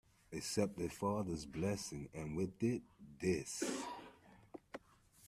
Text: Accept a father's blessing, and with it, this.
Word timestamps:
Accept 0.33 0.81
a 0.81 0.89
father's 0.89 1.45
blessing, 1.45 2.09
and 2.15 2.35
with 2.35 2.63
it, 2.63 2.81
this. 3.19 3.63